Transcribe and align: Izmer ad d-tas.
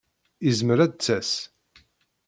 Izmer 0.49 0.79
ad 0.85 0.91
d-tas. 0.93 1.31